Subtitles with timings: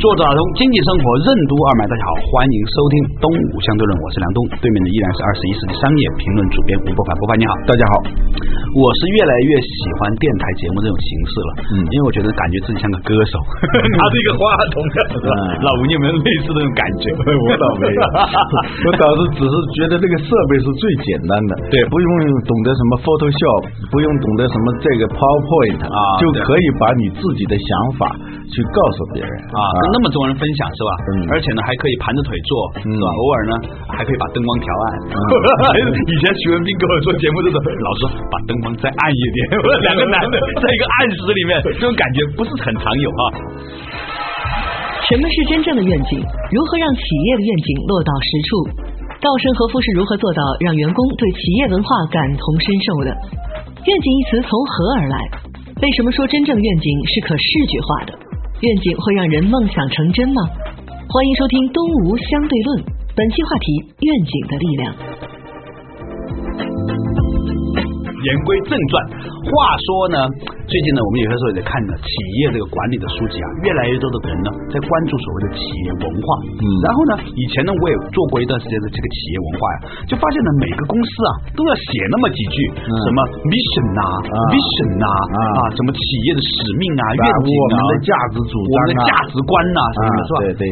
[0.00, 7.92] 作者打通经济生活任督二脉，大家好，欢迎收听东吴相对论，我是梁东，对面的依然是二十一世纪商业评论主编吴伯凡，伯凡你好，大家好，
[8.80, 13.36] 我是越来越喜欢电台节目这种形式了，嗯，因为我觉得感觉自己像个歌手，
[13.76, 14.80] 拿着一个话筒？
[15.68, 17.12] 老吴你有没有类似那种感觉？
[17.20, 22.08] 我倒没有，我倒是只是觉得这个设备是最简单的，对，不用
[22.48, 27.68] 懂得什么 Photoshop，不用懂得什么这个 PowerPoint 啊，就可以把你自己的想
[28.00, 28.08] 法
[28.48, 29.32] 去告诉别人。
[29.52, 30.90] 啊，跟那么多人分享是吧？
[31.02, 32.50] 嗯，而且呢还可以盘着腿坐，
[32.82, 33.06] 是吧？
[33.10, 33.52] 偶尔呢
[33.90, 34.86] 还可以把灯光调暗。
[36.10, 38.00] 以前徐文斌跟我做节目的时候，老师
[38.30, 39.38] 把灯光再暗一点，
[39.86, 43.22] 两个男的在一个暗室里面，这种感觉不是很常有啊。
[45.10, 46.22] 什么是真正的愿景？
[46.54, 48.50] 如何让企业的愿景落到实处？
[49.20, 53.10] 稻盛和夫是如何做到让员工对企业文化感同身受的？
[53.84, 54.72] 愿景一词从何
[55.02, 55.16] 而来？
[55.82, 58.12] 为什么说真正的愿景是可视觉化的？
[58.60, 60.34] 愿景会让人梦想成真吗？
[61.08, 62.82] 欢迎收听《东吴相对论》，
[63.16, 63.66] 本期话题：
[64.00, 65.39] 愿景的力量。
[68.20, 68.92] 言归正传，
[69.48, 70.16] 话说呢，
[70.68, 76.26] 最近呢，我们有些时候也在看呢，企业这个管理的书籍啊，越来越多的人呢，在关注所谓的企业文化。
[76.60, 79.76] 嗯，然后呢，以前呢，我也做过一段时间的这个企业文化呀，
[80.08, 83.18] 就发现呢，每个公司啊，都要写那么几句，什么
[83.48, 84.02] mission 呐
[84.52, 85.40] ，vision 呐，啊，
[85.76, 90.36] 什么企业的使命啊，愿景啊，我们的价值主张我们的价值观呐，什么的，是吧？
[90.44, 90.64] 对对。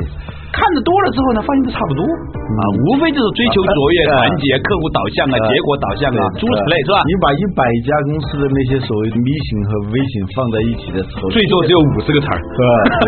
[0.48, 2.00] 看的多了之后呢，发现都差不多。
[2.08, 6.96] 啊，无非就是追求卓越、团结、客户导向啊、结果导向啊，诸此类是吧？
[7.04, 12.62] 你把一百家公司的那些所谓的 mission 和 vision 放在一起的时候，最多只有五十个词儿，对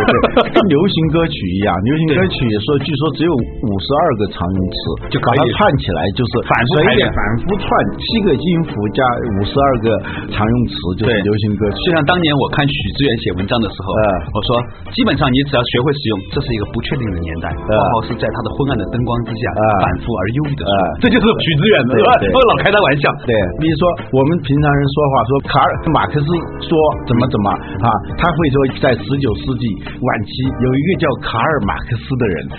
[0.06, 4.78] 对，跟流行歌曲一样，流行歌曲说据说只有五十二个常用词，
[5.10, 7.66] 就把它串起来就是反复排列、反复串，
[7.98, 9.02] 七个音符加
[9.34, 9.86] 五十二个
[10.30, 11.90] 常用词就是流行歌曲。
[11.90, 13.98] 就像当年我看许知远写文章的时候，
[14.30, 14.48] 我说
[14.94, 19.42] 基本上你只要学会使用，这是一个不确定的年代，包括是在他的昏暗的灯光之下
[19.82, 20.62] 反复而忧郁的
[21.02, 21.98] 这就是许知远的，
[22.30, 23.10] 不老开他玩笑。
[23.26, 23.82] 对，比如说
[24.14, 26.26] 我们平常人说话说卡尔马克思
[26.66, 26.70] 说
[27.06, 27.50] 怎么怎么
[27.84, 27.88] 啊，
[28.18, 29.64] 他会说在十九世纪
[30.00, 30.32] 晚期
[30.62, 32.48] 有一个叫卡尔马克思的人，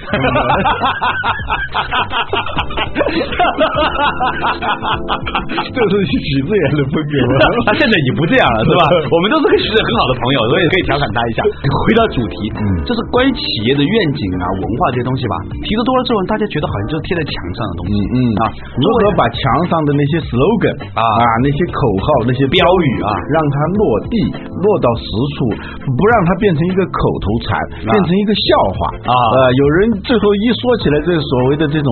[5.72, 7.34] 这是许志远的风格吗？
[7.66, 8.82] 他现在已经不这样了，是吧？
[9.12, 11.44] 我们都是跟许志远很好的朋友，所以可以调侃他一下。
[11.44, 18.18] 回到主题，嗯，就是关于企业的愿景啊、文化这些东西吧，提的多了之后，大家觉得好像就是贴在墙上的东西，嗯嗯。
[18.42, 18.44] 啊，
[18.80, 19.42] 如何把墙
[19.72, 21.02] 上的那些 slogan 啊。
[21.02, 24.16] 啊、那些口号、那些标语啊，让它落地、
[24.64, 25.38] 落到实处，
[25.86, 27.52] 不让它变成一个口头禅，
[27.86, 29.14] 变成一个笑话啊。
[29.14, 31.90] 呃，有人最后一说起来，这个所谓的这种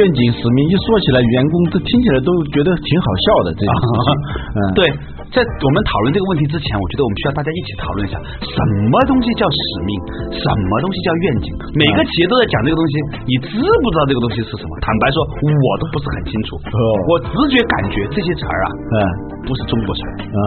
[0.00, 3.48] 愿景使命，一说起来，员工都听起来都觉得挺好笑的。
[3.54, 3.70] 这样，
[4.56, 4.82] 嗯，对。
[5.32, 8.56] 在我们讨论这个问题之前，我觉得我们需要大家一起讨论一下，什
[8.92, 9.90] 么东西叫使命，
[10.36, 11.48] 什么东西叫愿景。
[11.72, 12.92] 每个企业都在讲这个东西，
[13.24, 14.72] 你知不知道这个东西是什么？
[14.84, 16.60] 坦白说，我都不是很清楚。
[17.08, 18.94] 我直觉感觉这些词儿啊，嗯，
[19.48, 20.38] 不是中国词儿，嗯，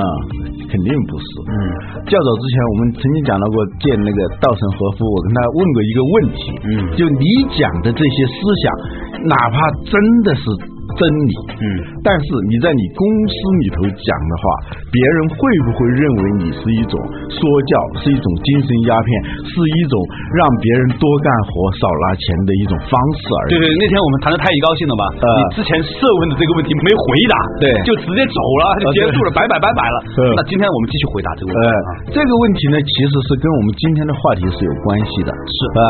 [0.70, 1.26] 肯定不是。
[1.50, 1.58] 嗯，
[2.06, 7.26] 较早之前我们曾经讲到过见那个稻盛和夫，我跟他问过一个问题，嗯，就你
[7.58, 9.58] 讲的这些思想，哪怕
[9.90, 10.75] 真的是。
[10.96, 11.64] 真理，嗯，
[12.04, 14.44] 但是你在你公司里头讲的话，
[14.90, 16.96] 别人会不会认为你是一种
[17.28, 19.10] 说教，是一种精神鸦片，
[19.44, 19.96] 是一种
[20.34, 23.60] 让别人多干活少拿钱的一种方式而已？
[23.60, 25.04] 对对，那天我们谈的太高兴了吧？
[25.20, 29.98] 呃，你之前设问的这个问题没回答，对，就直接走了，就结束了， 拜拜拜拜了。
[30.40, 32.16] 那今天我们继续回答这个问题。
[32.16, 35.30] 这个问题呢，其实是跟我们今天的话题是有关系的。
[35.36, 35.82] 是啊，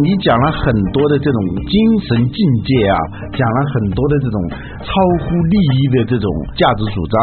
[0.00, 1.38] 你讲了很多的这种
[1.68, 1.76] 精
[2.08, 2.96] 神境界啊，
[3.36, 4.38] 讲了很多的这种。
[4.50, 4.90] 超
[5.24, 6.26] 乎利益的这种
[6.56, 7.16] 价值主张，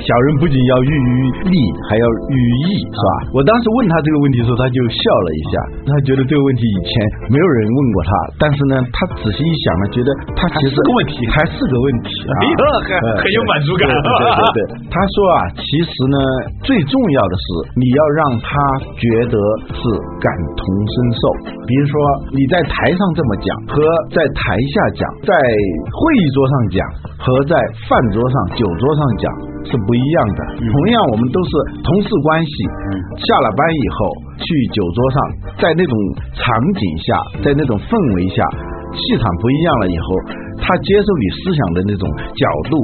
[0.00, 1.14] 小人不仅要寓于
[1.50, 1.56] 利，
[1.88, 2.36] 还要寓
[2.70, 3.10] 义，是吧？
[3.34, 5.52] 我当时问他这个问题的时候，他就笑了一下，
[5.88, 6.90] 他觉得这个问题以前
[7.30, 13.88] 没有人问过他，但是呢，他仔细一想呢，觉得他其实个问题还是个问题， 哎呀，很有满足感。
[13.90, 14.58] 对对对，
[14.90, 16.16] 他说啊，其实呢，
[16.62, 17.46] 最重要的是
[17.76, 18.48] 你要让他
[18.96, 19.36] 觉得
[19.74, 19.82] 是
[20.22, 21.22] 感同身受。
[21.66, 21.94] 比如说
[22.34, 23.76] 你在台上这么讲，和
[24.10, 26.84] 在台下讲，在会议桌上讲
[27.16, 27.56] 和在
[27.88, 29.24] 饭桌上、酒桌上讲
[29.64, 30.40] 是不一样的。
[30.60, 32.52] 同样，我们都是同事关系，
[33.16, 33.96] 下了班以后
[34.36, 34.44] 去
[34.76, 35.16] 酒桌上，
[35.56, 35.94] 在那种
[36.36, 36.44] 场
[36.76, 37.08] 景下，
[37.40, 38.44] 在那种氛围下，
[38.92, 40.06] 气场不一样了以后，
[40.60, 42.04] 他接受你思想的那种
[42.36, 42.74] 角度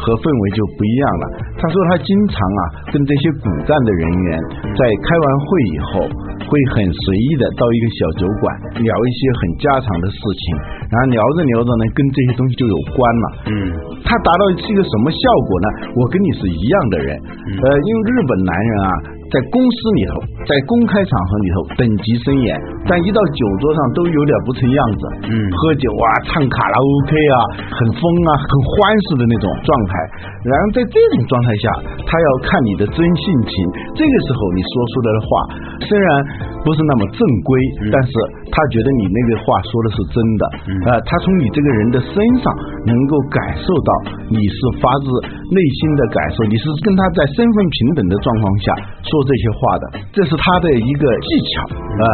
[0.00, 1.24] 和氛围就不一样了。
[1.60, 4.28] 他说他经常啊跟这些骨干的人员
[4.72, 5.92] 在开完会以后，
[6.48, 8.44] 会很随意的到一个小酒馆
[8.80, 10.44] 聊一些很家常的事情，
[10.90, 13.26] 然后聊着聊着呢，跟这些东西就有关了。
[13.46, 13.54] 嗯，
[14.02, 15.66] 它达到是一个什么效果呢？
[15.94, 18.90] 我跟你是一样的人，呃，因为日本男人啊，
[19.30, 20.12] 在公司里头，
[20.42, 22.50] 在公开场合里头等级森严，
[22.90, 25.02] 但一到酒桌上都有点不成样子。
[25.30, 27.36] 嗯喝酒啊，唱卡拉 OK 啊，
[27.70, 28.74] 很疯啊，很欢
[29.06, 29.92] 实的那种状态。
[30.42, 31.64] 然后在这种状态下，
[32.02, 33.54] 他要看你的真性情。
[33.94, 35.30] 这个时候你说出来的话，
[35.86, 36.06] 虽然
[36.66, 37.50] 不是那么正规，
[37.94, 38.10] 但是
[38.50, 40.42] 他觉得你那个话说的是真的。
[40.90, 42.44] 呃，他从你这个人的身上
[42.82, 43.90] 能够感受到
[44.26, 45.06] 你是发自
[45.54, 48.66] 内心的感受，你是跟他在身份平等的状况下
[49.06, 51.64] 说这些话的，这是他的一个技巧。
[51.72, 52.04] 呃，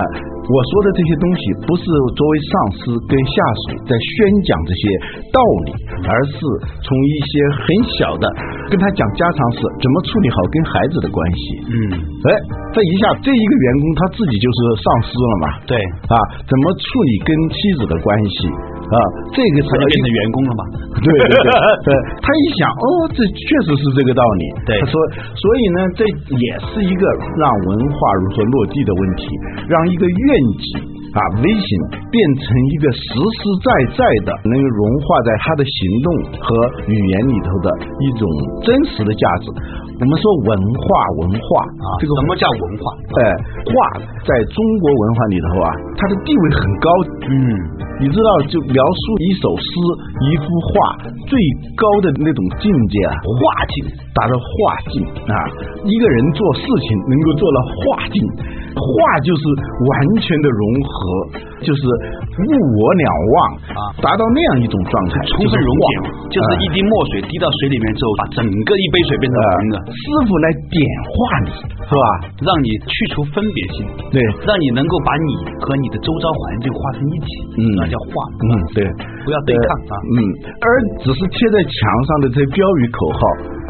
[0.46, 4.14] 我说的这些东西不是作为上司跟下属在宣
[4.46, 4.82] 讲这些
[5.30, 5.68] 道理，
[6.06, 6.38] 而是
[6.82, 7.66] 从一些很
[7.98, 8.24] 小的
[8.70, 11.42] 跟他讲家常事，怎么处理好跟孩子的关系。
[11.70, 12.28] 嗯，哎，
[12.74, 15.46] 这一下这一个员工他自己就是上司了嘛？
[15.66, 15.74] 对，
[16.10, 16.14] 啊，
[16.46, 18.38] 怎么处理跟妻子的关系
[18.86, 18.96] 啊？
[19.34, 20.62] 这个是他就变成员工了嘛。
[21.02, 21.50] 对对对，
[21.86, 21.88] 对，
[22.22, 24.42] 他一想，哦，这确实是这个道理。
[24.66, 24.94] 对他说，
[25.34, 26.02] 所以呢，这
[26.38, 27.02] 也是一个
[27.36, 29.26] 让文化如何落地的问题，
[29.68, 30.26] 让一个愿
[30.58, 31.68] 景啊，微信
[32.10, 36.06] 变成一个实实在在的，能够融化在他的行动
[36.40, 36.48] 和
[36.88, 37.68] 语言里头的
[38.00, 38.22] 一种
[38.64, 39.52] 真实的价值。
[39.96, 40.86] 我们说文化，
[41.24, 41.46] 文化
[41.80, 42.84] 啊，这个什么叫文化？
[43.16, 43.20] 哎，
[43.64, 43.72] 画
[44.28, 46.88] 在中国文化里头啊，它的地位很高。
[47.24, 47.32] 嗯，
[48.00, 49.64] 你知道，就描述一首诗、
[50.28, 50.74] 一幅画
[51.24, 51.32] 最
[51.74, 53.76] 高的那种境界啊，画境，
[54.16, 54.48] 达到化
[54.90, 54.94] 境
[55.28, 55.34] 啊。
[55.84, 58.18] 一个人做事情能够做到化境，
[58.74, 58.84] 化
[59.22, 59.42] 就是
[59.86, 60.96] 完全的融合，
[61.62, 63.34] 就是物我两忘
[63.76, 69.76] 啊，达到那样一种状态，充分溶解，就是一滴墨水滴到水里面之后，把整个一杯水变成红的。
[69.94, 70.76] 师傅来点
[71.06, 71.14] 化
[71.46, 71.50] 你，
[71.86, 72.04] 是吧？
[72.42, 75.30] 让你去除分别心，对，让你能够把你
[75.62, 78.10] 和你的周遭环境化成一体，嗯那叫化，
[78.42, 78.82] 嗯，对，
[79.22, 79.94] 不要对抗啊。
[80.02, 80.18] 嗯，
[80.60, 80.66] 而
[81.06, 81.70] 只是贴在墙
[82.04, 83.20] 上的这些标语口号，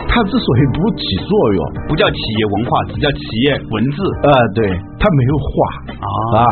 [0.08, 4.68] 它之所以不起作用，不叫企业文化，只叫企业文字呃，对，
[5.00, 5.48] 它没有化
[6.00, 6.44] 啊啊，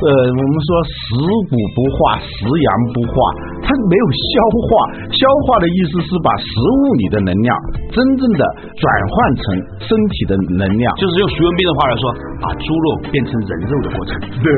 [0.00, 0.94] 呃，我们说食
[1.48, 3.14] 古不化，食阳不化，
[3.64, 4.30] 它没有消
[4.68, 4.70] 化。
[5.10, 7.50] 消化的意思是把食物里的能量
[7.92, 8.42] 真正的
[8.76, 9.42] 转换成
[9.84, 10.86] 身体的能量。
[10.96, 12.04] 就是用徐文斌的话来说，
[12.40, 14.14] 把猪肉变成人肉的过程。
[14.40, 14.48] 对，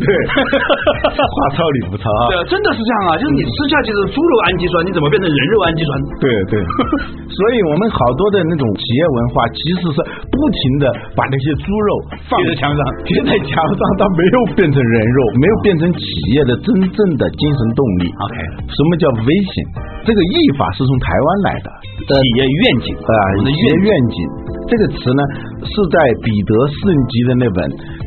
[0.00, 0.06] 对，
[1.16, 2.28] 话糙理不糙啊。
[2.30, 3.16] 对，真的是这样啊！
[3.18, 5.89] 就是你吃下去的猪肉氨基酸，你怎么变成人肉氨基酸？
[6.20, 6.54] 对对，
[7.28, 9.98] 所以我们好多的那种企业文化，其实是
[10.30, 10.84] 不停的
[11.16, 11.90] 把那些猪肉
[12.28, 16.02] 放贴在墙上贴在墙上，它没有变成人肉，没有变成企
[16.36, 18.04] 业的真正的精神动力。
[18.12, 18.34] OK
[18.68, 19.54] 什么叫微信？
[20.04, 21.68] 这个译法是从台湾来的。
[22.00, 23.12] 企业愿景啊，
[23.44, 24.18] 企业愿愿景
[24.70, 25.22] 这个词呢，
[25.66, 26.78] 是在彼得圣
[27.10, 27.58] 吉的那本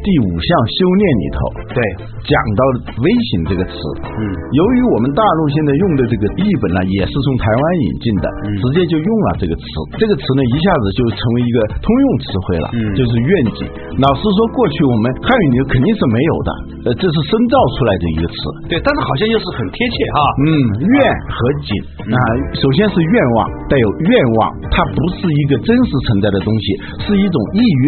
[0.03, 1.38] 第五项修炼里头，
[1.71, 1.79] 对，
[2.27, 2.61] 讲到
[3.00, 3.73] 微信这个词。
[4.03, 4.21] 嗯
[4.53, 9.63] 由于我们大陆现在用的这个译本呢，也是从台湾引进的，嗯直接就用了这个词。
[9.97, 13.63] 这个词呢，一下子就成为一个通用词汇了，嗯就是愿景。
[13.97, 16.50] 老实说，过去我们汉语里肯定是没有的，
[16.85, 18.35] 呃，这是深造出来的一个词。
[18.67, 20.17] 对，但是好像又是很贴切哈。
[20.43, 20.48] 嗯，
[20.83, 20.95] 愿
[21.31, 21.69] 和景
[22.12, 22.17] 啊，
[22.60, 23.39] 首先是愿望，
[23.72, 26.65] 带有愿望，它不是一个真实存在的东西，
[27.07, 27.62] 是一种意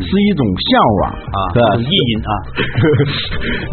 [0.00, 0.70] 是一种向
[1.02, 1.72] 往啊对吧？
[1.80, 2.32] 意淫啊，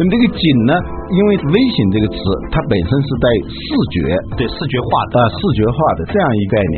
[0.00, 0.72] 么 这个景呢，
[1.12, 2.16] 因为微信这个词，
[2.48, 3.60] 它本身是带视
[3.92, 3.98] 觉
[4.40, 6.76] 对，视觉化的啊、视觉化的这样一概念。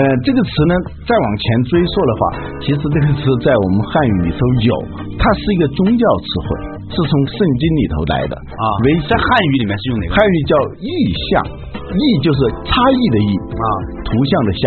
[0.24, 0.72] 这个词呢，
[1.04, 2.20] 再往前追溯的话，
[2.64, 4.72] 其实这个词在我们汉语里头有，
[5.20, 6.48] 它是一个宗教词汇，
[6.88, 8.64] 是从圣经里头来的啊。
[8.88, 10.16] 微在汉语里面是用哪个？
[10.16, 10.88] 汉语叫意
[11.28, 11.44] 象，
[11.92, 13.66] 意就是差异的意啊，
[14.08, 14.64] 图像的像。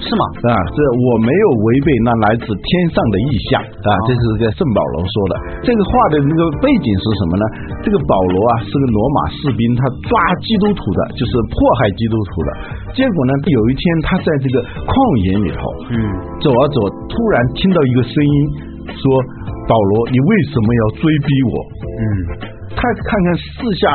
[0.00, 0.22] 是吗？
[0.50, 5.32] 啊，这我没有违背那来自天上的意象啊，这是在圣保罗说的。
[5.62, 7.44] 这个话的那个背景是什么呢？
[7.84, 12.48] 这个保罗啊是个罗马士兵，他抓基督徒的，就是迫害基督徒的。
[12.92, 14.92] 结果呢，有一天他在这个旷
[15.30, 15.96] 野里头，嗯，
[16.42, 18.34] 走啊走，突然听到一个声音
[18.90, 19.02] 说
[19.70, 21.54] ：“保罗，你为什么要追逼我？”
[21.86, 22.04] 嗯
[22.74, 23.86] 他看看四下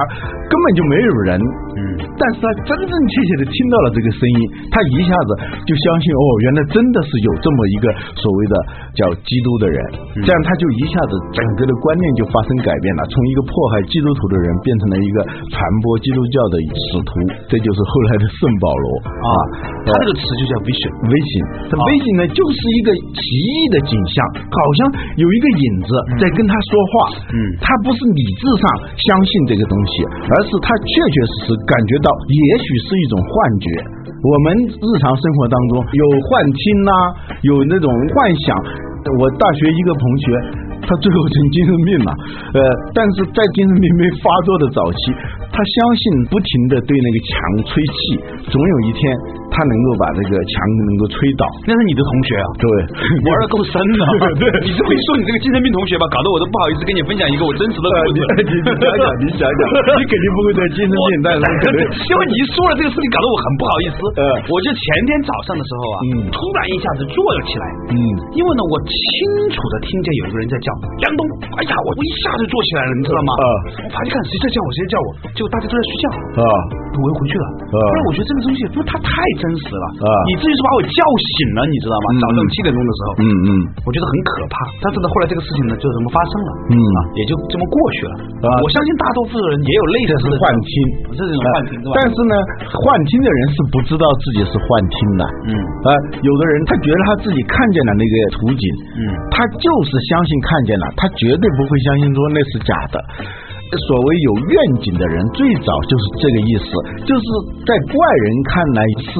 [0.47, 5.29] 根本就没有人，嗯，但是他真真切切的听到了这个声音，他一下子
[5.63, 7.85] 就相信哦，原来真的是有这么一个
[8.19, 8.53] 所谓的
[8.91, 9.79] 叫基督的人，
[10.19, 17.11] 这样他就一下子整个的观念就发生改变了，从一个迫害基督徒的人变成了一个传播基督教的使徒，
[17.47, 18.87] 这就是后来的圣保罗。
[19.07, 19.31] 啊。
[19.87, 20.91] 他这个词就叫 vision。
[21.07, 24.79] vision，这 vision 呢就是一个奇异的景象，好像
[25.17, 26.93] 有一个影子在跟他说话。
[27.31, 27.37] 嗯。
[27.63, 28.63] 他不是理智上
[28.97, 33.65] 相信这个东西，而是他确确实实感觉到，也许是一种幻觉。
[34.19, 36.91] 我们日常生活当中有幻听呐、
[37.41, 38.55] 有那种幻想。
[38.99, 40.23] 我大学一个同学，
[40.83, 42.11] 他最后成精神病了，
[42.51, 42.59] 呃，
[42.93, 44.99] 但是在精神病没发作的早期，
[45.49, 47.33] 他相信不停的对那个墙
[47.67, 47.97] 吹气，
[48.47, 49.01] 总有一天
[49.49, 50.53] 他能够把这个墙
[50.87, 51.43] 能够吹倒。
[51.67, 52.65] 那是你的同学啊，对，
[53.27, 54.01] 玩的够深的。
[54.39, 58.19] 对，你这么一说，你这个精神病同学吧，搞得我都不好意思跟你分享一个我真实的故事。
[58.45, 59.59] 你 你讲讲，你想想，
[59.99, 63.97] 你肯定不会在精神病，但是可能因为你一说了这个事情，搞得我很不好意思。
[64.21, 67.65] 呃我就前天早上的时候啊，嗯突然一下子坐了起来。
[67.91, 67.97] 嗯
[68.37, 68.93] 因为呢，我清
[69.51, 70.67] 楚的听见有一个人在叫
[71.03, 71.21] 梁东，
[71.57, 73.29] 哎呀，我一下就坐起来了，你知道吗？
[73.33, 73.43] 呃
[73.83, 76.05] 我爬去看谁在叫我，谁在叫我，结果大家都在睡觉。
[76.43, 76.43] 啊
[76.99, 79.07] 我又回去了，呃不然我觉得这个东西，因为它太
[79.39, 82.05] 真实了，啊以至于是把我叫醒了，你知道吗？
[82.11, 83.49] 嗯早上七点钟的时候，嗯嗯
[83.87, 84.67] 我觉得很可怕。
[84.83, 88.13] 但是呢，后来这个事情呢，就这么发生了，嗯啊，也就这么过去了。
[88.51, 90.71] 啊我相信大多数人也有类似的是幻听，
[91.15, 92.33] 这是幻听，但是呢，
[92.67, 95.23] 幻听的人是不知道自己是幻听的。
[95.47, 95.51] 嗯
[95.87, 98.63] 啊，有的人他觉得他自己看见了那个图景，
[98.99, 98.99] 嗯
[99.31, 102.99] 他就是相信看见了，他绝对不会相信说那是假的。
[103.69, 106.69] 所谓有愿景的人，最早就是这个意思，
[107.05, 107.25] 就是
[107.69, 109.13] 在外人看来是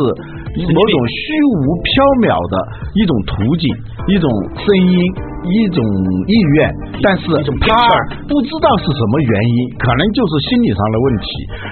[0.65, 1.22] 某种虚
[1.62, 1.94] 无缥
[2.25, 2.56] 缈的
[2.98, 3.65] 一种途径、
[4.10, 4.25] 一种
[4.58, 4.96] 声音、
[5.46, 5.79] 一种
[6.25, 6.58] 意愿，
[7.06, 7.29] 但是
[7.62, 7.70] 他
[8.25, 11.27] 不知道是什么原因，可能就是心理上的问题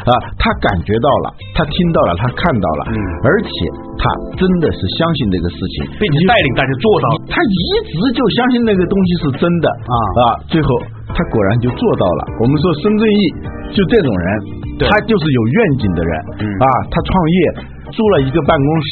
[0.06, 0.12] 啊。
[0.38, 3.50] 他感觉到了，他听到了，他看到了，嗯而且
[3.98, 4.06] 他
[4.38, 7.18] 真的是相信这个事情，并且带领大家做到了。
[7.26, 10.70] 他一直就相信那个东西是真的啊啊，最后
[11.18, 12.22] 他果然就做到了。
[12.38, 13.22] 我们说孙正义
[13.74, 14.28] 就这种人，
[14.86, 17.74] 他就是有愿景的人嗯啊，他创业。
[17.88, 18.90] 租了一个办公室，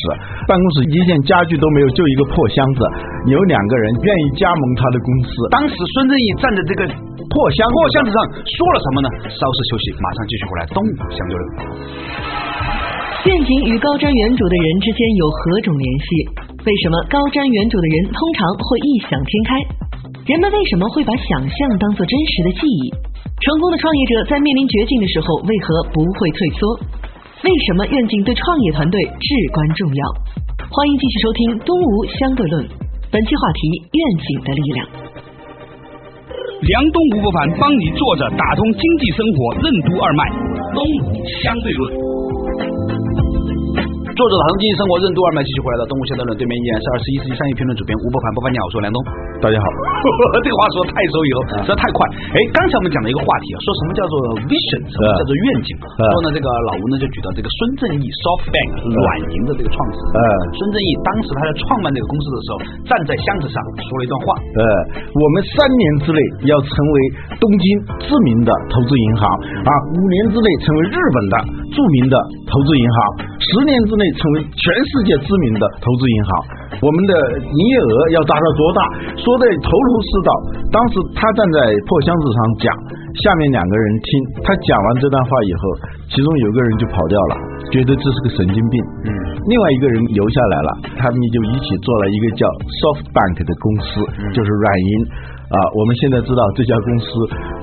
[0.48, 2.80] 办公室一件家具都没有，就一个破箱子。
[3.28, 9.08] 有两个人愿意加盟他的公司，当时孙正义站在这个破箱破箱子上说了什么呢？
[9.28, 10.62] 稍事休息，马上继续回来。
[10.72, 11.44] 东吴相对论。
[13.28, 16.08] 愿景与高瞻远瞩的人之间有何种联系？
[16.64, 19.52] 为什么高瞻远瞩的人通常会异想天开？
[20.26, 22.90] 人们为什么会把想象当作真实的记忆？
[23.46, 26.66] 成功的创业者在面临绝境的时候，为何不会退缩？
[27.46, 30.02] 为什么愿景对创业团队至关重要？
[30.66, 32.66] 欢迎继续收听《东吴相对论》，
[33.14, 34.82] 本期话题：愿景的力量。
[36.58, 40.26] 梁东吴不凡帮你坐着打通经济生活任督二脉，
[40.74, 42.05] 东吴相对论。
[44.16, 48.32] 作者唐经济生活任督二脉继续回来的东吴相对论，对面依然是二十一世纪商业评论主编吴伯凡。
[48.32, 48.98] 伯凡你好，我是梁东。
[49.44, 49.68] 大家好，
[50.40, 52.00] 这个话说的太收油，实在太快。
[52.32, 54.16] 哎，刚才我们讲了一个话题啊，说什么叫做
[54.48, 55.70] vision，什么叫做愿景？
[55.84, 59.04] 说呢，这个老吴呢就举到这个孙正义 SoftBank 软
[59.36, 60.16] 银的这个创始人。
[60.16, 60.24] 嗯
[60.56, 62.58] 孙正义当时他在创办这个公司的时候，
[62.88, 64.32] 站在箱子上说了一段话。
[64.40, 64.64] 呃，
[65.12, 66.96] 我们三年之内要成为
[67.36, 67.68] 东京
[68.00, 69.28] 知名的投资银行
[69.68, 71.36] 啊，五年之内成为日本的
[71.76, 72.16] 著名的
[72.48, 72.98] 投资银行，
[73.44, 76.30] 十年之内成为全世界知名的投资银行。
[76.82, 78.80] 我们的营业额要达到多大？
[79.18, 80.32] 说的头头是道。
[80.70, 81.58] 当时他站在
[81.88, 82.68] 破箱子上讲，
[83.24, 84.08] 下面两个人听
[84.44, 85.62] 他讲完这段话以后，
[86.12, 87.34] 其中有个人就跑掉了，
[87.72, 88.76] 觉得这是个神经病。
[89.08, 89.10] 嗯，
[89.48, 90.70] 另外一个人留下来了，
[91.00, 92.44] 他们就一起做了一个叫
[92.84, 94.04] SoftBank 的公司，
[94.36, 94.92] 就是软银
[95.50, 95.58] 啊。
[95.76, 97.08] 我们现在知道这家公司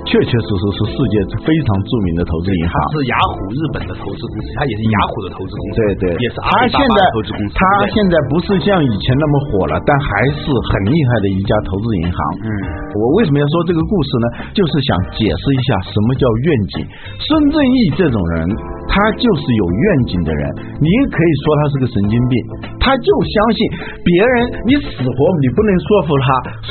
[0.05, 2.87] 确确实实是世界非常著名的投资银行它。
[2.93, 7.53] 是雅虎日本的投资公司，它也是雅虎的投资公司，对对，也是他阿里巴巴的投资公司。
[7.57, 12.19] 他对现在不是像以前那么火了，但还是很厉害的一家投资银行。
[12.45, 12.49] 嗯，
[12.95, 14.27] 我为什么要说这个故事呢？
[14.53, 16.47] 就是想解释一下什么叫愿
[16.77, 16.87] 景。
[17.19, 18.49] 孙正义这种人，
[18.89, 20.43] 他就是有愿景的人，
[20.81, 22.35] 你也可以说他是个神经病，
[22.83, 23.59] 他就相信
[24.03, 24.35] 别人，
[24.67, 26.27] 你死活你不能说服他，
[26.67, 26.71] 说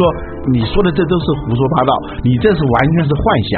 [0.52, 1.92] 你说的这都是胡说八道，
[2.22, 3.52] 你这是完全是幻想，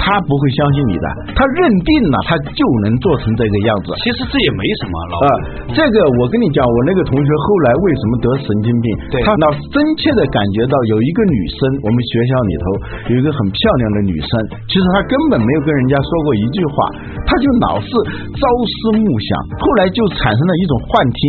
[0.00, 3.92] 他不会相信你的，他认定了他就能做成这个样子。
[4.00, 5.28] 其实这也没什么，老啊，
[5.76, 8.86] 这个我跟你讲，我那个同学后来为什么得神经病？
[9.12, 12.64] 对他老真切的感觉到有一个女生，我们学校里头
[13.12, 14.30] 有一个很漂亮的女生，
[14.68, 16.74] 其实她根本没有跟人家说过一句话，
[17.24, 21.20] 她就老是朝思暮想，后来就产生了一种幻听，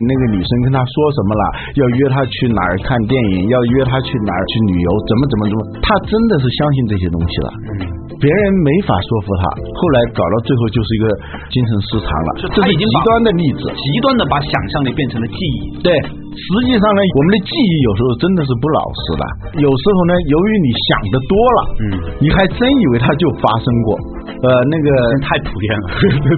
[0.00, 1.42] 那个女生跟他说什么了，
[1.76, 7.48] 要约他去哪儿看电影，要约他去哪儿去旅游，怎么怎么怎么，他真的是相信这些东西了。
[7.74, 7.88] 嗯，
[8.18, 9.42] 别人没法说服他，
[9.74, 11.04] 后来搞到最后就是一个
[11.50, 12.28] 精神失常了。
[12.52, 15.58] 这是极端的例子，极端的把想象力变成了记忆。
[15.82, 15.90] 对，
[16.32, 19.22] 实际上呢，我们的记忆有时候真的是不老实的。
[19.60, 21.84] 有时候呢，由于你想的多了，嗯，
[22.22, 23.88] 你还真以为它就发生过。
[24.24, 24.88] 呃，那个
[25.20, 25.86] 太普遍了，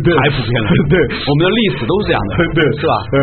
[0.01, 0.69] 对，太普遍了。
[0.89, 2.95] 对，我们的历史都是这样的， 对，是吧？
[3.13, 3.19] 嗯，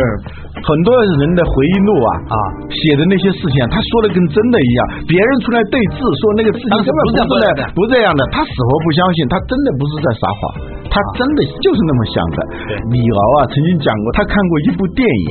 [0.62, 2.36] 很多人的回忆录啊啊
[2.70, 4.80] 写的那些事情，他说的跟真的一样。
[5.10, 10.40] 别人出来对质说那个事情根本不是的，不这样的，他死活不相信，他真的不是在撒谎，
[10.92, 12.38] 他真的就是那么想的。
[12.92, 15.30] 李敖啊，曾经讲过，他看过一部电影，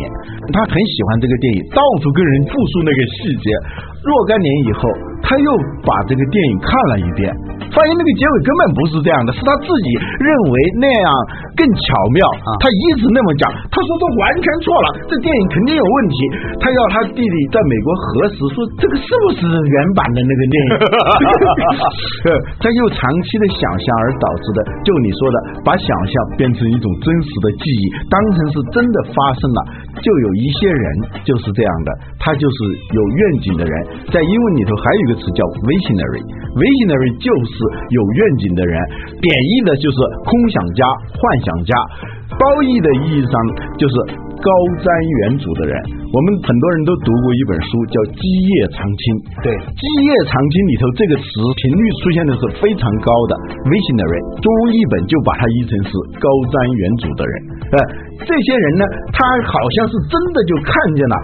[0.52, 3.48] 他很喜欢这个电影，到处跟人复述那个细节。
[4.04, 4.82] 若干年以后，
[5.24, 5.48] 他又
[5.88, 7.32] 把这个电影看了一遍。
[7.74, 9.88] 发现那个结尾根本不是这样的，是他自己
[10.22, 11.10] 认为那样
[11.58, 11.82] 更巧
[12.14, 12.22] 妙。
[12.62, 16.16] 他一直那么讲，他说这完全错了，这电影肯定有问题。
[16.62, 20.70] 他要他弟弟在美国核实，说这个是不是原版的那个电影？
[22.62, 29.60] 他又长期的想象而导致的，就你说的，把想象变成一种真实的记忆，当成是真的发生了。
[29.98, 30.86] 就有一些人
[31.26, 31.90] 就是这样的，
[32.22, 32.58] 他就是
[32.94, 33.74] 有愿景的人，
[34.14, 37.56] 在英文里头还有一个词叫 visionary，visionary 就是。
[37.94, 38.74] 有愿景的人，
[39.22, 40.82] 贬义的就是空想家、
[41.14, 41.74] 幻想家；
[42.32, 43.34] 褒义的意义上
[43.78, 43.96] 就是
[44.42, 44.50] 高
[44.82, 45.74] 瞻远瞩的人。
[46.10, 49.02] 我们很多人都读过一本书，叫《基业长青》。
[49.46, 51.28] 对，《基业长青》里头这个词
[51.60, 53.32] 频率出现的是非常高的
[53.70, 54.22] ，visionary。
[54.42, 57.34] 中文译本就把它译成是高瞻远瞩的人。
[57.74, 57.78] 呃，
[58.26, 61.16] 这些人呢，他好像是真的就看见了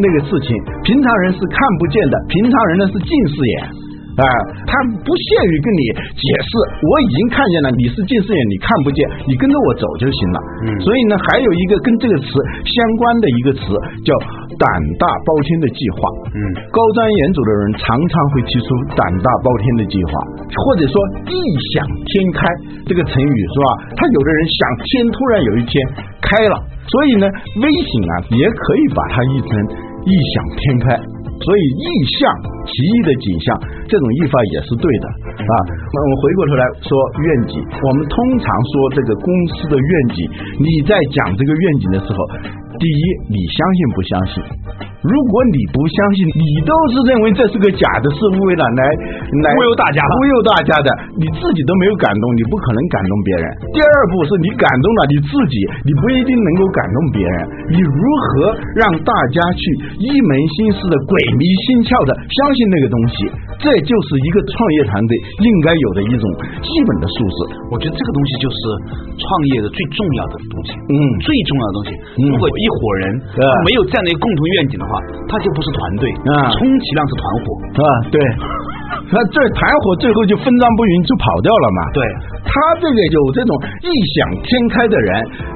[0.00, 3.88] 那个事情，平常人是看不见的，平常人呢是近视眼。
[4.18, 4.26] 啊，
[4.66, 4.74] 他
[5.06, 5.82] 不屑于跟你
[6.18, 6.50] 解释，
[6.82, 8.98] 我已经看见了，你是近视眼，你看不见，
[9.30, 10.38] 你跟着我走就行了。
[10.66, 12.26] 嗯，所以呢，还有一个跟这个词
[12.66, 13.62] 相关的一个词
[14.02, 14.10] 叫
[14.58, 14.66] 胆
[14.98, 15.98] 大包天的计划。
[16.34, 16.38] 嗯，
[16.74, 18.66] 高瞻远瞩的人常常会提出
[18.98, 20.10] 胆大包天的计划，
[20.50, 20.94] 或者说
[21.30, 21.38] 异
[21.78, 22.42] 想天开
[22.90, 23.66] 这个成语是吧？
[23.94, 25.70] 他有的人想天突然有一天
[26.26, 26.58] 开了，
[26.90, 27.30] 所以呢，
[27.62, 29.50] 微型啊也可以把它译成
[30.08, 30.96] 异想天开。
[31.38, 31.86] 所以异
[32.18, 32.18] 象
[32.66, 33.46] 奇异的景象，
[33.86, 35.54] 这种译法也是对的啊。
[35.70, 36.90] 那我们回过头来说
[37.22, 40.26] 愿景，我们通常说这个公司的愿景，
[40.58, 42.18] 你在讲这个愿景的时候，
[42.82, 44.34] 第一，你相信不相信？
[45.06, 53.44] 如果你不相信，你都是认为这是个假的，是为了来来忽悠大家，忽悠大家的，你自己都没有感动，你不可能感动别人。
[53.70, 55.56] 第二步是你感动了你自己，
[55.86, 57.36] 你不一定能够感动别人。
[57.70, 59.62] 你如何让大家去
[60.02, 63.14] 一门心思的鬼迷心窍的相信那个东西？
[63.62, 65.12] 这就是一个创业团队
[65.46, 66.24] 应该有的一种
[66.62, 67.38] 基本的素质。
[67.70, 68.58] 我觉得这个东西就是
[69.14, 70.74] 创业的最重要的东西。
[70.90, 71.88] 嗯，最重要的东西。
[72.18, 73.02] 如果一伙人
[73.62, 74.87] 没有这样的一个共同愿景的话，
[75.28, 76.04] 他就不是团队，
[76.56, 77.88] 充其量是团伙，是吧？
[78.12, 78.18] 对。
[79.12, 81.80] 那这团伙最后就分赃不匀，就跑掉了嘛？
[81.92, 82.00] 对，
[82.44, 83.52] 他这个有这种
[83.84, 85.08] 异想天开的人，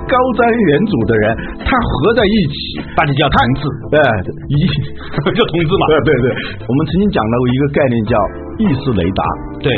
[0.08, 1.24] 高瞻远瞩的人，
[1.64, 2.56] 他合在一起，
[2.92, 3.96] 大家叫同志，对，
[4.52, 4.56] 一
[5.36, 5.84] 叫同志嘛？
[5.88, 6.26] 对对对，
[6.68, 8.12] 我们曾经讲到过一个概念叫
[8.60, 9.22] 意识雷达，
[9.64, 9.68] 对。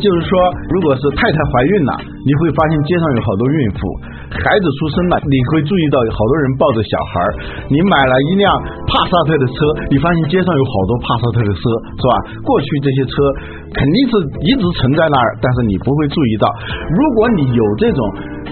[0.00, 0.40] 就是说，
[0.72, 3.82] 如果是太太怀孕了，你会发现街上有好多孕妇；
[4.30, 7.12] 孩子出生了，你会注意到有好多人抱着小孩
[7.66, 8.46] 你买了一辆
[8.86, 9.54] 帕萨特的车，
[9.90, 11.62] 你发现街上有好多帕萨特的车，
[11.98, 12.12] 是吧？
[12.46, 13.14] 过去这些车
[13.74, 14.12] 肯定是
[14.46, 16.46] 一直存在那儿，但是你不会注意到。
[16.94, 17.98] 如果你有这种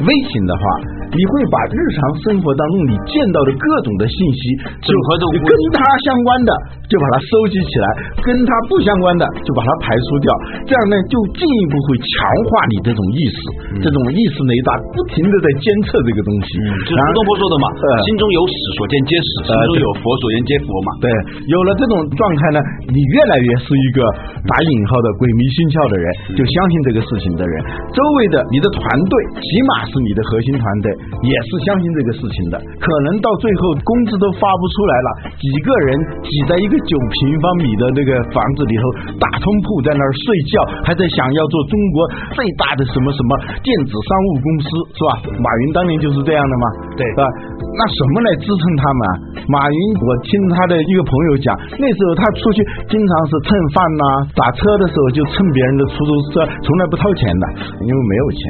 [0.02, 0.62] 微型的话。
[1.10, 6.54] 你会把日常生活当中你见到的各种的信息，组合的跟它相关的
[6.86, 7.86] 就把它收集起来，
[8.22, 10.30] 跟它不相关的就把它排除掉，
[10.70, 12.14] 这样呢就进一步会强
[12.46, 13.38] 化你这种意识，
[13.80, 16.48] 这种意识雷达不停的在监测这个东西。
[16.86, 17.66] 就是胡东坡说的嘛，
[18.04, 20.88] 心中有史所见皆史，心中有佛所见皆佛嘛。
[21.02, 21.06] 对，
[21.50, 22.58] 有了这种状态呢，
[22.90, 24.02] 你越来越是一个
[24.44, 27.54] 打引号的鬼迷心窍的人，就相信这个事情的人，
[27.92, 30.88] 周围的你的团队起码是你的核心团队。
[31.22, 35.88] 也是相信这个事情的，可能到最后工资都发不出来了，几个人
[36.24, 38.82] 挤在一个九平方米的那个房子里头，
[39.20, 41.96] 打通铺在那儿睡觉，还在想要做中国
[42.34, 45.10] 最大的什么什么电子商务公司，是吧？
[45.42, 47.26] 马云当年就是这样的嘛，对，吧？
[47.74, 49.00] 那什么来支撑他们？
[49.00, 49.12] 啊
[49.50, 54.04] 马云，我听他的一个朋友讲，那时候他出去经常是蹭饭呐，
[54.38, 57.44] 打车的时候就蹭别人的出租车，从来不掏钱的，
[57.82, 58.40] 因为没有钱。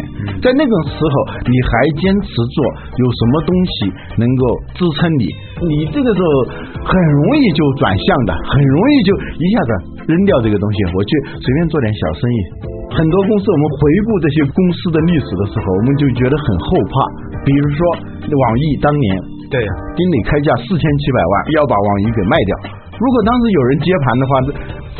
[0.44, 1.14] 在那种时候，
[1.48, 2.56] 你还坚持做，
[3.00, 3.72] 有什么东西
[4.20, 4.44] 能够
[4.76, 5.24] 支撑你？
[5.64, 6.28] 你这个时候
[6.84, 6.92] 很
[7.24, 9.70] 容易就转向的，很容易就一下子
[10.04, 11.10] 扔掉这个东西，我去
[11.40, 12.38] 随便做点小生意。
[12.90, 16.94] 很多公司，我们回顾这些公司的历史的时候，我们就觉得很后怕。
[17.46, 17.78] 比如说
[18.26, 19.38] 网易当年。
[19.50, 19.58] 对，
[19.98, 24.30] 经理开价四千七百万要把网易给卖掉，如果当时有人接盘的话，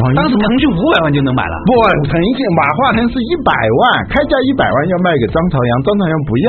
[0.02, 1.78] 网易当时腾讯五百万就能买了，不，
[2.10, 6.48] 腾讯马化腾是一百万，开价一百万要卖给张朝阳，张朝阳不要。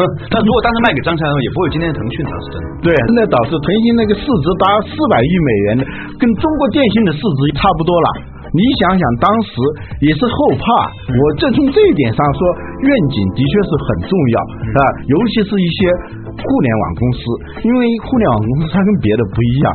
[0.32, 2.66] 但如果当时卖给张朝阳，也不会有今天的腾讯，倒是真的。
[2.88, 5.82] 对，现在导致腾讯那个市值达四百亿美元的，
[6.16, 8.08] 跟中国电信的市值差不多了。
[8.56, 9.52] 你想想，当时
[10.00, 10.64] 也是后怕。
[11.12, 12.40] 我这从这一点上说，
[12.80, 14.80] 愿景的确是很重要啊，
[15.12, 15.92] 尤其是一些
[16.24, 17.20] 互联网公司，
[17.68, 19.68] 因为互联网公司它跟别的不一样，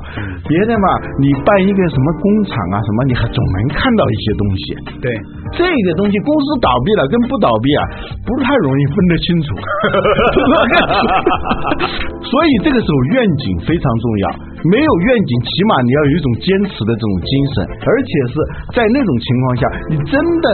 [0.50, 4.74] 别的嘛，你办一个什么工厂啊什么，你还总能看到一些东西。
[4.98, 5.14] 对，
[5.54, 7.86] 这个东西公司倒闭了跟不倒闭啊，
[8.26, 9.54] 不太容易分得清楚。
[12.26, 14.34] 所以这个时候愿景非常重要，
[14.70, 18.36] 没有愿景，起码你要有一种坚持的这种精神，而且是。
[18.76, 20.48] 在那种情况下，你真的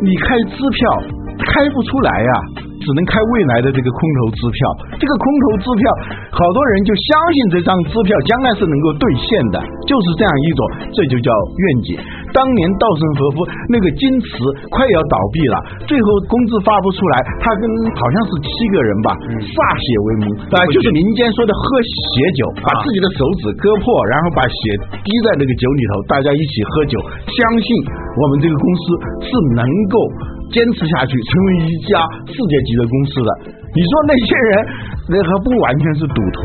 [0.00, 0.80] 你开支票
[1.38, 2.32] 开不出来呀，
[2.82, 4.58] 只能开未来的这个空头支票。
[4.98, 5.82] 这个空头支票，
[6.34, 10.60] 好多人就相信这张支票将来是能够兑现的，就是这样一种，
[10.92, 11.88] 这就叫愿景。
[12.34, 13.36] 当年稻盛和夫
[13.72, 14.26] 那个京瓷
[14.68, 15.56] 快要倒闭了，
[15.88, 17.64] 最后工资发不出来，他跟
[17.96, 19.08] 好像是七个人吧，
[19.40, 24.58] 歃血为盟啊，就是民间说的喝血酒，把自己的手指割破，然后把血
[25.00, 26.94] 滴在那个酒里头，大家一起喝酒，
[27.26, 27.68] 相信
[28.20, 28.82] 我们这个公司
[29.24, 29.96] 是能够
[30.50, 33.30] 坚持下去，成为一家世界级的公司的。
[33.68, 34.50] 你说那些人
[35.12, 36.40] 那还不完全是赌徒？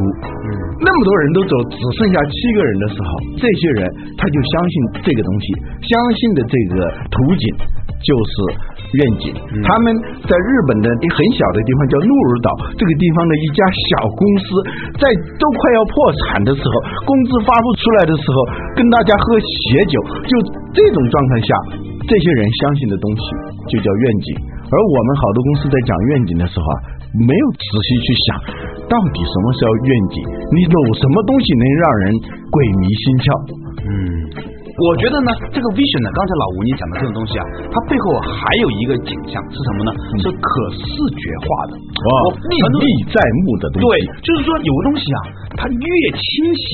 [0.84, 3.88] 那么多人都走，只剩下七个人的时候，这些人
[4.20, 4.76] 他就相信
[5.08, 5.46] 这个东西，
[5.88, 6.76] 相信的这个
[7.08, 7.46] 图景
[8.04, 8.32] 就是
[8.92, 9.26] 愿景。
[9.64, 9.96] 他们
[10.28, 14.46] 在日本的很小的地方叫鹿儿岛，这个地方的一家小公司，
[15.00, 15.08] 在
[15.40, 16.74] 都快要破产的时候，
[17.08, 18.38] 工资发不出来的时候，
[18.76, 19.96] 跟大家喝血酒，
[20.28, 20.32] 就
[20.76, 21.50] 这种状态下，
[22.08, 23.24] 这些人相信的东西
[23.72, 24.36] 就叫愿景。
[24.64, 26.76] 而我们好多公司在讲愿景的时候啊，
[27.14, 28.28] 没有仔细去想。
[28.90, 30.16] 到底什么是要愿景？
[30.52, 32.04] 你有什么东西能让人
[32.50, 33.28] 鬼迷心窍？
[33.86, 34.53] 嗯。
[34.74, 39.90] 我觉得呢，这个 vision 呢，刚才老吴你讲的这种东西啊，它背后还有一个景象是什么呢？
[40.18, 42.10] 是可视觉化的，哦，
[42.50, 43.86] 历历在目的东西。
[43.86, 43.94] 对，
[44.26, 45.20] 就是说有个东西啊，
[45.62, 46.26] 它越清
[46.58, 46.66] 晰、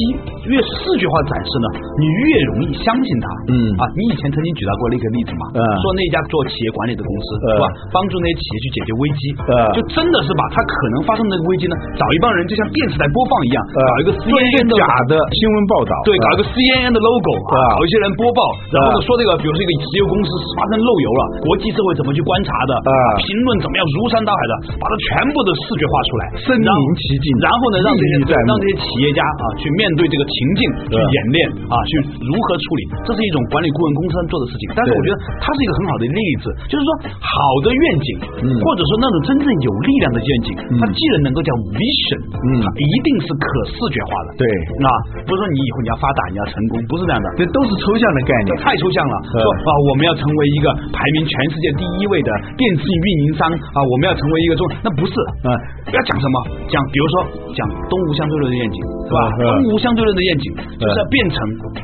[0.48, 1.68] 越视觉化展示呢，
[2.00, 2.24] 你越
[2.56, 3.28] 容易相信它。
[3.52, 5.60] 嗯啊，你以前曾经举到过那个例子嘛？
[5.60, 9.24] 嗯，说那家做企业管理的公司是吧，帮助那些企业去解决危机，
[9.76, 17.84] 就真的是把它可能发生的危机呢，找一帮人就像电视台播放一样，搞一个 CNN 的假的新闻报道，对，搞一个 CNN 的 logo 啊。
[17.89, 18.40] 一些人播报，
[18.72, 22.72] 然后呢说这个，比如说一个石油公司发生漏油了，国际社会怎么去观察的？
[22.86, 26.70] 啊，评论怎么样如山倒海的，把它全部都视觉化出来，身临
[27.02, 27.28] 其境。
[27.42, 28.14] 然后呢，让这些
[28.46, 30.62] 让这些企业家啊去面对这个情境
[30.94, 34.64] 去演练啊，去如何处理，这是一种管理顾问公司做的事情。
[34.78, 38.10] 但是我觉得它是一个很好的例子，就是说好的愿景，
[38.62, 44.38] 或者说那种真正有力量的愿景，它既然能够叫 vision，嗯，它一定是可视觉化的。
[44.38, 44.46] 对，
[44.86, 44.90] 啊，
[45.26, 47.72] 不是说你以后你要发达，你要成功，不是这样的，这都是。
[47.80, 55.14] 抽象的概念太抽象了，说啊，我们要成为一个排名全世界第一位的电信运营商啊，我们要成为一个中，那不是
[55.48, 55.50] 啊，
[55.92, 56.36] 要讲什么？
[56.68, 57.14] 讲比如说
[57.56, 59.20] 讲东吴相对论的愿景是吧？
[59.40, 60.46] 东吴相对论的愿景
[60.78, 61.38] 就是要变成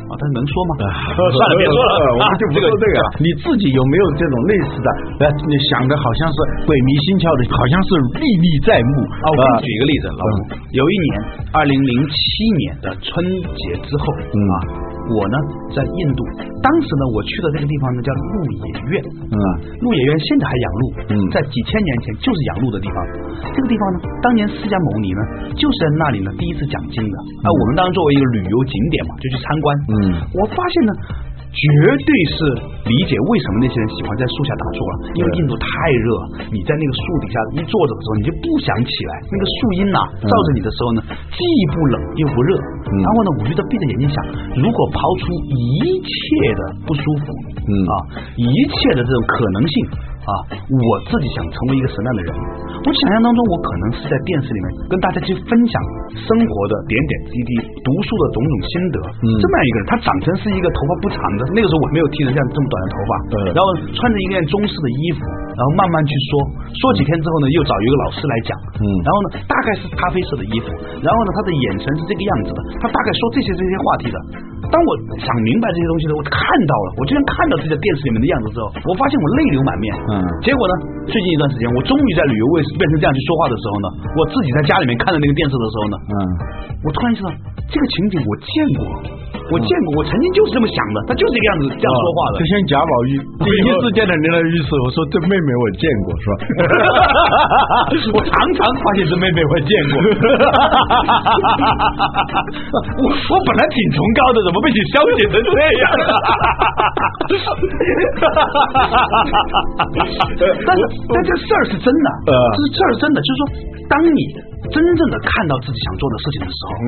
[0.05, 0.71] 啊，他能说吗？
[1.15, 2.97] 算了，别说了， 我们就不说这个。
[3.23, 4.87] 你自己有没有这种类似的？
[5.23, 9.25] 呃，你想的好像是鬼迷心窍的，好像是历历在目啊。
[9.31, 10.37] 我给你举一个例子，老吴，
[10.75, 11.11] 有一年
[11.53, 12.15] 二零零七
[12.59, 13.11] 年的春
[13.55, 14.94] 节之后啊。
[15.05, 15.37] 我呢，
[15.69, 16.21] 在印度，
[16.63, 18.95] 当时呢，我去的这个地方呢，叫鹿野苑，
[19.29, 19.37] 嗯，
[19.81, 22.97] 鹿野苑现在还养鹿，嗯，在几千年前就是养鹿的地方。
[23.53, 25.21] 这个地方呢，当年释迦牟尼呢，
[25.53, 27.15] 就是在那里呢，第一次讲经的。
[27.45, 29.65] 啊，我们当时作为一个旅游景点嘛，就去参观。
[29.89, 29.93] 嗯，
[30.33, 30.93] 我发现呢。
[31.55, 31.63] 绝
[32.03, 32.35] 对是
[32.83, 36.07] 理解为什么那些人喜欢在树下打坐了，因为印度太热，
[36.51, 39.11] 你在那个树底下一坐着的时候，你就不想起来。
[39.31, 40.99] 那个树荫呐，照着你的时候呢，
[41.31, 41.39] 既
[41.71, 42.49] 不冷又不热。
[42.85, 44.17] 然后呢，我就在闭着眼睛想，
[44.55, 46.15] 如果抛出一切
[46.55, 47.25] 的不舒服，
[47.67, 47.93] 嗯啊，
[48.35, 49.75] 一切的这种可能性。
[50.25, 52.29] 啊，我自己想成为一个什么样的人？
[52.81, 55.75] 我想象当中，我可能是在电视里面跟大家去分享
[56.17, 57.51] 生活的点点滴滴，
[57.85, 58.97] 读书的种种心得。
[59.21, 63.11] 嗯，这么样一个人，他长成是一个头发不长的，那个时候我没有剃成像这么短的头发。
[63.21, 65.21] 嗯，然后穿着一件中式的衣服，
[65.53, 66.29] 然后慢慢去说，
[66.73, 68.51] 说几天之后呢，又找一个老师来讲。
[68.81, 70.73] 嗯，然后呢，大概是咖啡色的衣服，
[71.05, 74.17] 然后呢，他的眼神是这个样子的，他大概说这些这些话题的。
[74.71, 74.89] 当我
[75.21, 79.87] 想明白这些东西的时候，我看到了，我居然看到自己在电视里面的样子之后，我发现我泪流满面。
[80.09, 80.73] 嗯，结果呢，
[81.05, 86.15] 最近一段时间，我终于在旅游卫视变成这样去说话的时候呢，我自己在家里面看着那个电视的时候呢，嗯，
[86.83, 87.29] 我突然意识到
[87.69, 88.81] 这个情景我见过。
[89.51, 92.45] 我见过，我曾经就是这么想的，他就是这个样子这样说话的就。
[92.45, 93.09] 像贾宝玉
[93.45, 96.33] 第一次见到林黛玉时，我说这妹妹我见过，是吧？
[98.17, 100.01] 我常常发现这妹妹我见过，
[103.05, 105.85] 我我本来挺崇高的，怎么被你消解成这样？
[110.65, 110.81] 但是
[111.13, 113.41] 但这事儿是真的，呃这是这儿真的，就是说，
[113.89, 114.09] 当你
[114.71, 116.85] 真正的看到自己想做的事情的时候，嗯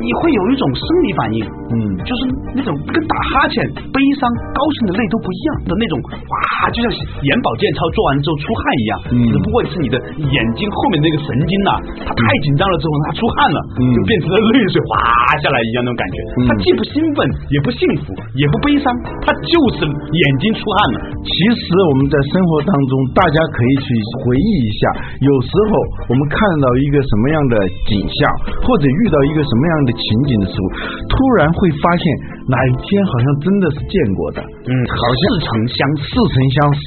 [0.00, 2.20] 你会有一种生理反应，嗯就是
[2.56, 6.86] 那种跟打哈欠、悲伤、高兴的泪都不一样的那种，哇，就像
[7.22, 11.70] 眼保健操做完之后出汗一样，嗯只不过是你的眼睛后面那个神经呐、
[12.04, 14.92] 它太紧张了之后，它出汗了，嗯就变成了泪水哗
[15.40, 16.16] 下来一样那种感觉。
[16.40, 17.18] 嗯它既不兴奋，
[17.54, 18.86] 也不幸福，也不悲伤，
[19.22, 20.96] 它就是眼睛出汗了。
[21.20, 23.86] 其实我们在生活当中，大家可以去
[24.24, 24.82] 回忆一下，
[25.22, 25.70] 有时候
[26.10, 27.54] 我们看到一个什么样的
[27.86, 28.18] 景象，
[28.66, 30.64] 或者遇到一个什么样的情景的时候，
[31.12, 32.04] 突然会发现
[32.50, 35.80] 哪一天好像真的是见过的，嗯，好像似曾相。
[36.00, 36.80] 似曾相识。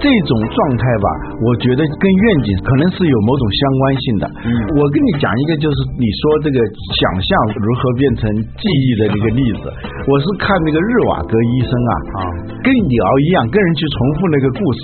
[0.00, 1.08] 这种状态吧，
[1.44, 4.24] 我觉得跟愿景可能是有某种相关性的。
[4.44, 7.28] 嗯我跟你讲一个，就是你说这个想象
[7.60, 8.24] 如何变成
[8.56, 9.64] 记忆的那个例子，
[10.08, 12.20] 我是看那个日瓦格医生啊，啊
[12.64, 14.80] 跟你聊一样，跟人去重复那个故事。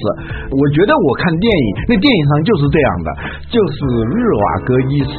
[0.52, 3.08] 我觉得我看电影，那电影上就是这样的，
[3.48, 3.78] 就是
[4.12, 5.16] 日瓦格医生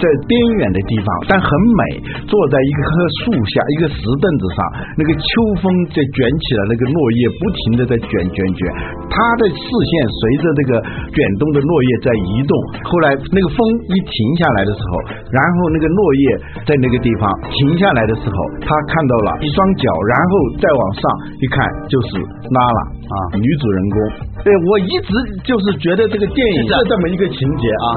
[0.00, 1.80] 在边远的地方，但很美，
[2.24, 2.88] 坐在一棵
[3.24, 4.58] 树下，一个石凳子上，
[4.98, 5.28] 那个秋
[5.62, 8.60] 风在卷起来那个落叶，不停的在卷卷卷，
[9.06, 10.70] 他的视线随着这个
[11.14, 12.52] 卷动的落叶在移动。
[12.84, 13.58] 后来那个风
[13.90, 14.90] 一停下来的时候，
[15.30, 16.24] 然后那个落叶
[16.66, 21.02] 在那个地方停下来的时候，他看到了一双脚，然后再往上
[21.38, 22.18] 一看就是
[22.50, 23.96] 拉拉啊，女主人公。
[24.42, 25.12] 对我一直
[25.44, 27.88] 就是觉得这个电影是这么一个情节啊。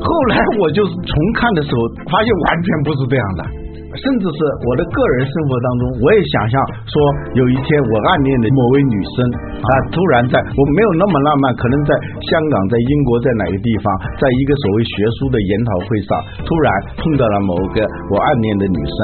[0.00, 3.59] 后来我就是重看的时候，发现完全不是这样的。
[3.96, 6.54] 甚至是我的个人生活当中，我也想象
[6.86, 6.94] 说，
[7.34, 9.16] 有一天我暗恋的某位女生
[9.58, 11.90] 啊，突然在我没有那么浪漫，可能在
[12.22, 13.86] 香港、在英国、在哪个地方，
[14.18, 16.10] 在一个所谓学术的研讨会上，
[16.46, 16.66] 突然
[17.00, 18.98] 碰到了某个我暗恋的女生，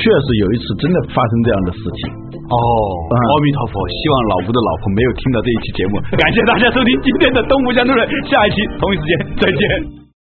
[0.00, 2.00] 确实有一次真的发生这样的事情。
[2.44, 2.56] 哦，
[3.12, 3.76] 阿弥陀佛！
[3.88, 6.00] 希望老吴的老婆没有听到这一期节目。
[6.16, 10.03] 感谢大家收听今天的东吴相对论，下一期同一时间再见。